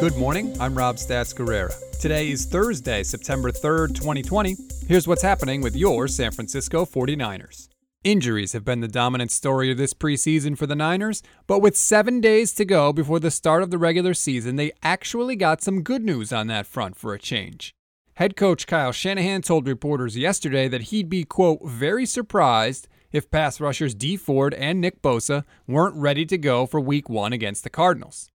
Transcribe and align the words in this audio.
Good 0.00 0.16
morning. 0.16 0.56
I'm 0.58 0.74
Rob 0.74 0.96
Stats 0.96 1.34
Guerrera. 1.34 1.74
Today 2.00 2.30
is 2.30 2.46
Thursday, 2.46 3.02
September 3.02 3.52
3rd, 3.52 3.94
2020. 3.94 4.56
Here's 4.88 5.06
what's 5.06 5.22
happening 5.22 5.60
with 5.60 5.76
your 5.76 6.08
San 6.08 6.32
Francisco 6.32 6.86
49ers. 6.86 7.68
Injuries 8.02 8.54
have 8.54 8.64
been 8.64 8.80
the 8.80 8.88
dominant 8.88 9.30
story 9.30 9.70
of 9.70 9.76
this 9.76 9.92
preseason 9.92 10.56
for 10.56 10.66
the 10.66 10.74
Niners, 10.74 11.22
but 11.46 11.60
with 11.60 11.76
seven 11.76 12.22
days 12.22 12.54
to 12.54 12.64
go 12.64 12.94
before 12.94 13.20
the 13.20 13.30
start 13.30 13.62
of 13.62 13.70
the 13.70 13.76
regular 13.76 14.14
season, 14.14 14.56
they 14.56 14.72
actually 14.82 15.36
got 15.36 15.60
some 15.60 15.82
good 15.82 16.02
news 16.02 16.32
on 16.32 16.46
that 16.46 16.66
front 16.66 16.96
for 16.96 17.12
a 17.12 17.18
change. 17.18 17.74
Head 18.14 18.36
coach 18.36 18.66
Kyle 18.66 18.92
Shanahan 18.92 19.42
told 19.42 19.68
reporters 19.68 20.16
yesterday 20.16 20.66
that 20.66 20.84
he'd 20.84 21.10
be, 21.10 21.24
quote, 21.24 21.60
very 21.62 22.06
surprised 22.06 22.88
if 23.12 23.30
pass 23.30 23.60
rushers 23.60 23.94
Dee 23.94 24.16
Ford 24.16 24.54
and 24.54 24.80
Nick 24.80 25.02
Bosa 25.02 25.44
weren't 25.66 25.96
ready 25.96 26.24
to 26.24 26.38
go 26.38 26.64
for 26.64 26.80
week 26.80 27.10
one 27.10 27.34
against 27.34 27.64
the 27.64 27.70
Cardinals. 27.70 28.30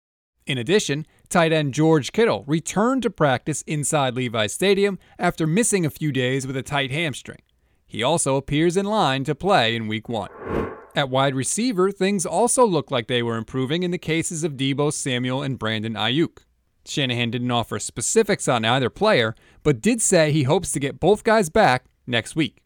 In 0.52 0.58
addition, 0.58 1.06
tight 1.30 1.54
end 1.54 1.74
George 1.74 2.12
Kittle 2.12 2.44
returned 2.46 3.04
to 3.04 3.10
practice 3.10 3.62
inside 3.68 4.16
Levi's 4.16 4.52
Stadium 4.52 5.00
after 5.18 5.48
missing 5.48 5.86
a 5.86 5.90
few 5.90 6.12
days 6.12 6.46
with 6.46 6.58
a 6.58 6.62
tight 6.62 6.92
hamstring. 6.92 7.40
He 7.88 8.04
also 8.04 8.36
appears 8.36 8.76
in 8.76 8.86
line 8.86 9.24
to 9.24 9.34
play 9.34 9.78
in 9.78 9.88
week 9.88 10.10
one. 10.10 10.28
At 10.94 11.10
wide 11.10 11.36
receiver, 11.36 11.90
things 11.90 12.26
also 12.26 12.66
looked 12.66 12.92
like 12.92 13.08
they 13.08 13.24
were 13.24 13.38
improving 13.38 13.84
in 13.84 13.92
the 13.92 13.98
cases 13.98 14.44
of 14.44 14.58
Deebo 14.58 14.92
Samuel 14.92 15.42
and 15.42 15.58
Brandon 15.58 15.94
Aiyuk. 15.94 16.40
Shanahan 16.86 17.32
didn't 17.32 17.50
offer 17.50 17.80
specifics 17.80 18.50
on 18.50 18.66
either 18.66 18.90
player, 18.90 19.36
but 19.64 19.80
did 19.80 20.02
say 20.02 20.34
he 20.34 20.44
hopes 20.44 20.74
to 20.74 20.82
get 20.82 21.00
both 21.00 21.24
guys 21.24 21.50
back 21.50 21.86
next 22.06 22.36
week. 22.36 22.62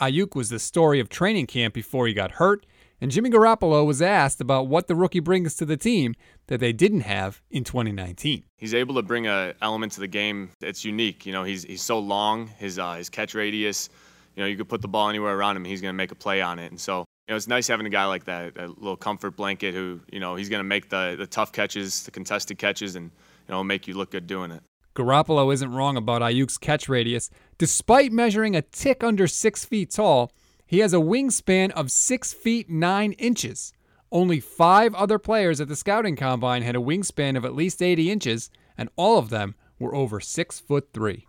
Aiyuk 0.00 0.34
was 0.34 0.48
the 0.48 0.58
story 0.58 0.98
of 0.98 1.10
training 1.10 1.46
camp 1.46 1.74
before 1.74 2.06
he 2.06 2.14
got 2.14 2.32
hurt, 2.32 2.64
and 3.02 3.10
Jimmy 3.10 3.28
Garoppolo 3.28 3.84
was 3.84 4.00
asked 4.00 4.40
about 4.40 4.68
what 4.68 4.86
the 4.86 4.94
rookie 4.94 5.20
brings 5.20 5.54
to 5.56 5.66
the 5.66 5.76
team 5.76 6.14
that 6.46 6.60
they 6.60 6.72
didn't 6.72 7.00
have 7.00 7.42
in 7.50 7.64
2019. 7.64 8.44
He's 8.56 8.72
able 8.72 8.94
to 8.94 9.02
bring 9.02 9.26
a 9.26 9.54
element 9.60 9.92
to 9.92 10.00
the 10.00 10.06
game 10.06 10.50
that's 10.60 10.84
unique. 10.84 11.26
You 11.26 11.32
know, 11.32 11.44
he's 11.44 11.64
he's 11.64 11.82
so 11.82 11.98
long, 11.98 12.46
his 12.58 12.78
uh, 12.78 12.94
his 12.94 13.10
catch 13.10 13.34
radius, 13.34 13.90
you 14.36 14.42
know, 14.42 14.48
you 14.48 14.56
could 14.56 14.68
put 14.68 14.82
the 14.82 14.88
ball 14.88 15.08
anywhere 15.08 15.36
around 15.36 15.56
him, 15.56 15.64
he's 15.64 15.80
going 15.80 15.92
to 15.92 15.96
make 15.96 16.10
a 16.10 16.14
play 16.14 16.40
on 16.40 16.58
it. 16.58 16.70
And 16.70 16.80
so, 16.80 17.00
you 17.26 17.32
know, 17.32 17.36
it's 17.36 17.48
nice 17.48 17.66
having 17.68 17.86
a 17.86 17.90
guy 17.90 18.04
like 18.06 18.24
that, 18.24 18.56
a 18.56 18.68
little 18.68 18.96
comfort 18.96 19.36
blanket 19.36 19.74
who, 19.74 20.00
you 20.10 20.20
know, 20.20 20.36
he's 20.36 20.48
going 20.48 20.60
to 20.60 20.64
make 20.64 20.88
the, 20.88 21.16
the 21.18 21.26
tough 21.26 21.52
catches, 21.52 22.04
the 22.04 22.10
contested 22.10 22.58
catches, 22.58 22.96
and, 22.96 23.10
you 23.48 23.52
know, 23.52 23.62
make 23.62 23.86
you 23.86 23.94
look 23.94 24.12
good 24.12 24.26
doing 24.26 24.50
it. 24.50 24.62
Garoppolo 24.94 25.52
isn't 25.52 25.72
wrong 25.72 25.96
about 25.96 26.22
Aiyuk's 26.22 26.58
catch 26.58 26.88
radius. 26.88 27.30
Despite 27.58 28.12
measuring 28.12 28.54
a 28.54 28.62
tick 28.62 29.02
under 29.02 29.26
six 29.26 29.64
feet 29.64 29.90
tall, 29.90 30.32
he 30.72 30.78
has 30.78 30.94
a 30.94 30.96
wingspan 30.96 31.70
of 31.72 31.90
six 31.90 32.32
feet 32.32 32.70
nine 32.70 33.12
inches. 33.12 33.74
Only 34.10 34.40
five 34.40 34.94
other 34.94 35.18
players 35.18 35.60
at 35.60 35.68
the 35.68 35.76
scouting 35.76 36.16
combine 36.16 36.62
had 36.62 36.74
a 36.74 36.78
wingspan 36.78 37.36
of 37.36 37.44
at 37.44 37.54
least 37.54 37.82
80 37.82 38.10
inches, 38.10 38.48
and 38.78 38.88
all 38.96 39.18
of 39.18 39.28
them 39.28 39.54
were 39.78 39.94
over 39.94 40.18
six 40.18 40.58
foot 40.58 40.88
three. 40.94 41.26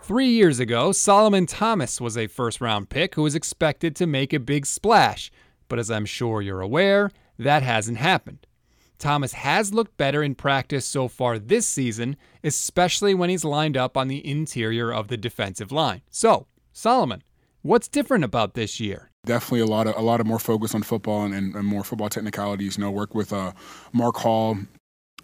Three 0.00 0.28
years 0.28 0.60
ago, 0.60 0.92
Solomon 0.92 1.44
Thomas 1.44 2.00
was 2.00 2.16
a 2.16 2.26
first 2.26 2.62
round 2.62 2.88
pick 2.88 3.16
who 3.16 3.22
was 3.24 3.34
expected 3.34 3.94
to 3.96 4.06
make 4.06 4.32
a 4.32 4.40
big 4.40 4.64
splash, 4.64 5.30
but 5.68 5.78
as 5.78 5.90
I'm 5.90 6.06
sure 6.06 6.40
you're 6.40 6.62
aware, 6.62 7.10
that 7.38 7.62
hasn't 7.62 7.98
happened. 7.98 8.46
Thomas 8.98 9.34
has 9.34 9.74
looked 9.74 9.98
better 9.98 10.22
in 10.22 10.34
practice 10.34 10.86
so 10.86 11.06
far 11.06 11.38
this 11.38 11.68
season, 11.68 12.16
especially 12.42 13.12
when 13.12 13.28
he's 13.28 13.44
lined 13.44 13.76
up 13.76 13.98
on 13.98 14.08
the 14.08 14.26
interior 14.26 14.90
of 14.90 15.08
the 15.08 15.18
defensive 15.18 15.70
line. 15.70 16.00
So, 16.08 16.46
Solomon, 16.72 17.22
what's 17.64 17.88
different 17.88 18.22
about 18.22 18.54
this 18.54 18.78
year? 18.78 19.10
Definitely 19.26 19.60
a 19.60 19.66
lot 19.66 19.86
of 19.86 19.96
a 19.96 20.02
lot 20.02 20.20
of 20.20 20.26
more 20.26 20.38
focus 20.38 20.74
on 20.74 20.82
football 20.82 21.24
and, 21.24 21.34
and, 21.34 21.56
and 21.56 21.66
more 21.66 21.82
football 21.82 22.08
technicalities. 22.08 22.76
You 22.76 22.84
know, 22.84 22.90
work 22.90 23.14
with 23.14 23.32
uh, 23.32 23.52
Mark 23.92 24.16
Hall, 24.16 24.58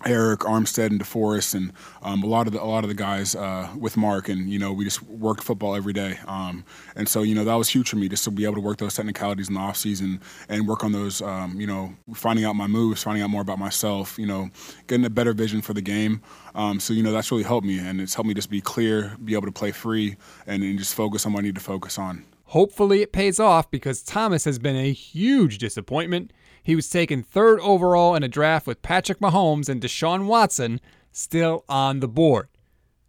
Arik 0.05 0.39
Armstead 0.39 0.87
and 0.87 1.01
DeForest 1.01 1.55
and 1.55 1.73
um, 2.03 2.23
a 2.23 2.27
lot 2.27 2.47
of 2.47 2.53
the, 2.53 2.63
a 2.63 2.65
lot 2.65 2.85
of 2.85 2.89
the 2.89 2.95
guys 2.95 3.35
uh, 3.35 3.69
with 3.79 3.97
Mark 3.97 4.29
and 4.29 4.51
you 4.51 4.59
know 4.59 4.73
we 4.73 4.85
just 4.85 5.03
worked 5.03 5.43
football 5.43 5.75
every 5.75 5.93
day 5.93 6.19
um, 6.27 6.65
and 6.97 7.09
so 7.09 7.23
you 7.23 7.35
know 7.35 7.45
that 7.45 7.55
was 7.55 7.69
huge 7.69 7.91
for 7.91 7.97
me 7.97 8.09
just 8.09 8.25
to 8.25 8.31
be 8.31 8.45
able 8.45 8.55
to 8.55 8.61
work 8.61 8.79
those 8.79 8.95
technicalities 8.95 9.49
in 9.49 9.55
the 9.55 9.61
off 9.61 9.77
season 9.77 10.21
and 10.49 10.67
work 10.67 10.85
on 10.85 10.93
those 10.93 11.21
um, 11.23 11.61
you 11.61 11.67
know 11.67 11.95
finding 12.15 12.45
out 12.45 12.55
my 12.55 12.67
moves 12.67 13.03
finding 13.03 13.23
out 13.23 13.31
more 13.31 13.43
about 13.43 13.59
myself 13.59 14.19
you 14.19 14.27
know 14.27 14.51
getting 14.87 15.05
a 15.05 15.11
better 15.11 15.33
vision 15.33 15.61
for 15.61 15.75
the 15.75 15.83
game 15.83 16.23
um, 16.55 16.81
so 16.81 16.93
you 16.93 17.03
know 17.03 17.13
that's 17.13 17.31
really 17.31 17.45
helped 17.45 17.67
me 17.67 17.79
and 17.79 18.01
it's 18.01 18.15
helped 18.15 18.29
me 18.29 18.35
just 18.35 18.51
be 18.51 18.61
clear 18.61 19.17
be 19.25 19.35
able 19.35 19.47
to 19.47 19.53
play 19.53 19.71
free 19.71 20.17
and, 20.47 20.63
and 20.63 20.79
just 20.79 20.95
focus 20.95 21.27
on 21.27 21.33
what 21.33 21.41
I 21.41 21.43
need 21.43 21.55
to 21.55 21.61
focus 21.61 21.99
on. 21.99 22.25
Hopefully 22.47 23.01
it 23.01 23.13
pays 23.13 23.39
off 23.39 23.71
because 23.71 24.03
Thomas 24.03 24.45
has 24.45 24.59
been 24.59 24.77
a 24.77 24.93
huge 24.93 25.59
disappointment 25.59 26.33
he 26.63 26.77
was 26.77 26.89
taken 26.89 27.23
third 27.23 27.61
overall 27.61 28.15
in 28.15 28.23
a 28.23 28.29
draft 28.29 28.67
with 28.67 28.83
Patrick 28.83 29.21
Mahomes 29.21 29.69
and 29.69 29.81
Deshaun 29.81 30.27
Watson 30.27 30.81
still 31.13 31.65
on 31.69 32.01
the 32.01 32.09
board. 32.09 32.49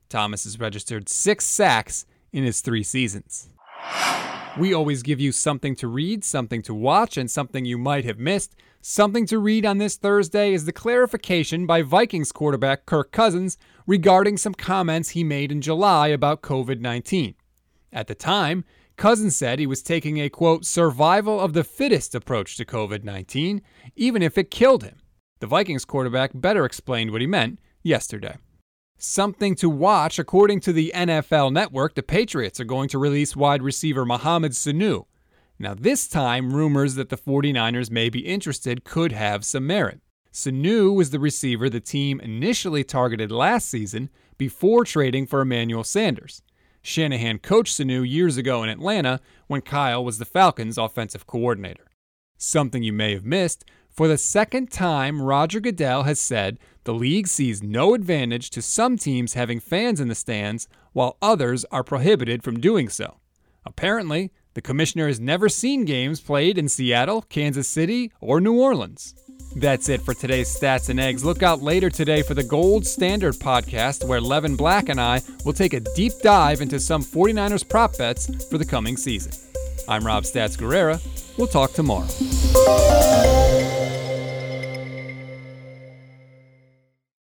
Thomas 0.10 0.44
has 0.44 0.60
registered 0.60 1.08
six 1.08 1.46
sacks 1.46 2.06
in 2.34 2.44
his 2.44 2.62
three 2.62 2.84
seasons. 2.84 3.50
We 4.60 4.74
always 4.74 5.02
give 5.02 5.22
you 5.22 5.32
something 5.32 5.76
to 5.78 5.88
read, 5.88 6.26
something 6.26 6.62
to 6.64 6.74
watch, 6.74 7.16
and 7.16 7.32
something 7.32 7.64
you 7.64 7.78
might 7.78 8.04
have 8.04 8.20
missed. 8.20 8.54
Something 8.82 9.26
to 9.28 9.40
read 9.40 9.66
on 9.66 9.78
this 9.78 9.96
Thursday 9.96 10.54
is 10.54 10.66
the 10.66 10.74
clarification 10.74 11.66
by 11.66 11.84
Vikings 11.84 12.32
quarterback 12.32 12.86
Kirk 12.86 13.12
Cousins 13.12 13.58
regarding 13.88 14.38
some 14.38 14.54
comments 14.54 15.10
he 15.10 15.24
made 15.24 15.52
in 15.52 15.62
July 15.62 16.08
about 16.08 16.42
COVID 16.42 16.82
19. 16.82 17.36
At 17.94 18.08
the 18.08 18.16
time, 18.16 18.66
Cousins 19.02 19.36
said 19.36 19.58
he 19.58 19.66
was 19.66 19.82
taking 19.82 20.20
a 20.20 20.30
quote, 20.30 20.64
survival 20.64 21.40
of 21.40 21.54
the 21.54 21.64
fittest 21.64 22.14
approach 22.14 22.56
to 22.58 22.66
COVID 22.66 23.04
19, 23.04 23.64
even 23.96 24.22
if 24.22 24.38
it 24.38 24.52
killed 24.52 24.84
him. 24.84 25.00
The 25.40 25.48
Vikings 25.48 25.86
quarterback 25.86 26.30
better 26.36 26.66
explained 26.66 27.10
what 27.10 27.22
he 27.22 27.26
meant 27.26 27.58
yesterday. 27.82 28.36
Something 29.00 29.56
to 29.56 29.72
watch 29.72 30.20
according 30.20 30.60
to 30.60 30.72
the 30.72 30.92
NFL 30.94 31.52
network, 31.52 31.96
the 31.96 32.04
Patriots 32.04 32.60
are 32.60 32.64
going 32.64 32.90
to 32.90 33.00
release 33.00 33.36
wide 33.36 33.64
receiver 33.64 34.06
Mohamed 34.06 34.52
Sanu. 34.52 35.06
Now, 35.58 35.74
this 35.74 36.08
time, 36.08 36.54
rumors 36.54 36.94
that 36.94 37.10
the 37.10 37.18
49ers 37.18 37.90
may 37.90 38.08
be 38.08 38.20
interested 38.20 38.84
could 38.84 39.14
have 39.14 39.44
some 39.44 39.66
merit. 39.66 40.00
Sanu 40.32 40.94
was 40.94 41.10
the 41.10 41.20
receiver 41.20 41.72
the 41.72 41.80
team 41.80 42.20
initially 42.20 42.84
targeted 42.84 43.32
last 43.32 43.68
season 43.68 44.12
before 44.38 44.86
trading 44.86 45.26
for 45.26 45.42
Emmanuel 45.42 45.84
Sanders. 45.84 46.44
Shanahan 46.82 47.40
coached 47.40 47.78
Sanu 47.78 48.08
years 48.08 48.38
ago 48.38 48.64
in 48.64 48.70
Atlanta 48.70 49.20
when 49.48 49.62
Kyle 49.62 50.04
was 50.04 50.18
the 50.18 50.26
Falcons' 50.26 50.78
offensive 50.78 51.28
coordinator. 51.28 51.88
Something 52.38 52.82
you 52.84 52.94
may 52.94 53.14
have 53.14 53.26
missed 53.26 53.66
for 53.92 54.08
the 54.08 54.18
second 54.18 54.72
time, 54.72 55.22
Roger 55.22 55.60
Goodell 55.60 56.04
has 56.04 56.20
said 56.20 56.58
the 56.86 56.94
league 56.94 57.28
sees 57.28 57.62
no 57.62 57.94
advantage 57.94 58.50
to 58.52 58.62
some 58.62 58.98
teams 58.98 59.34
having 59.34 59.60
fans 59.60 60.00
in 60.00 60.08
the 60.08 60.16
stands 60.16 60.68
while 60.94 61.18
others 61.22 61.66
are 61.66 61.84
prohibited 61.84 62.42
from 62.42 62.62
doing 62.62 62.88
so. 62.88 63.18
Apparently, 63.66 64.32
the 64.54 64.62
commissioner 64.62 65.08
has 65.08 65.20
never 65.20 65.50
seen 65.50 65.84
games 65.84 66.22
played 66.22 66.58
in 66.58 66.70
Seattle, 66.70 67.22
Kansas 67.24 67.68
City, 67.68 68.12
or 68.22 68.40
New 68.40 68.60
Orleans. 68.60 69.14
That's 69.56 69.90
it 69.90 70.02
for 70.02 70.14
today's 70.14 70.56
Stats 70.56 70.90
and 70.90 71.00
Eggs. 71.00 71.26
Look 71.26 71.44
out 71.44 71.62
later 71.62 71.90
today 71.90 72.22
for 72.22 72.34
the 72.34 72.44
Gold 72.44 72.86
Standard 72.86 73.36
podcast, 73.36 74.06
where 74.06 74.22
Levin 74.22 74.56
Black 74.56 74.88
and 74.90 75.00
I 75.00 75.22
will 75.44 75.54
take 75.54 75.74
a 75.74 75.82
deep 75.82 76.14
dive 76.22 76.62
into 76.62 76.80
some 76.80 77.04
49ers 77.04 77.68
prop 77.68 77.98
bets 77.98 78.46
for 78.46 78.58
the 78.58 78.66
coming 78.66 78.96
season. 78.96 79.34
I'm 79.90 80.06
Rob 80.06 80.24
Stats 80.24 80.58
Guerrera. 80.58 81.02
We'll 81.38 81.48
talk 81.48 81.74
tomorrow. 81.74 82.08